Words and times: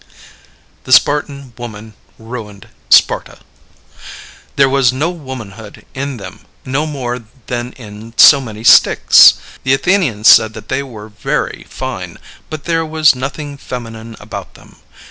The 0.85 0.91
Spartan 0.91 1.53
Woman 1.59 1.93
Ruined 2.17 2.69
Sparta. 2.89 3.37
There 4.55 4.67
was 4.67 4.91
no 4.91 5.11
womanhood 5.11 5.85
in 5.93 6.17
them, 6.17 6.39
no 6.65 6.87
more 6.87 7.23
than 7.45 7.73
in 7.73 8.15
so 8.17 8.41
many 8.41 8.63
sticks. 8.63 9.35
The 9.61 9.75
Athenians 9.75 10.27
said 10.27 10.55
that 10.55 10.69
they 10.69 10.81
were 10.81 11.09
very 11.09 11.67
fine, 11.69 12.17
but 12.49 12.63
there 12.63 12.83
was 12.83 13.13
nothing 13.13 13.57
feminine 13.57 14.15
about 14.19 14.55
them. 14.55 14.77